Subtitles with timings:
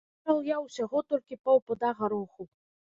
[0.09, 2.53] Выйграў я ўсяго толькі паўпуда гароху.